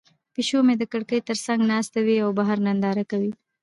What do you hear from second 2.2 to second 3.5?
او بهر ننداره کوي.